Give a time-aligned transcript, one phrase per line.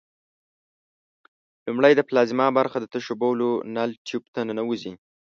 [1.67, 4.93] لومړی د پلازما برخه د تشو بولو نل ټیوب ته ننوزي.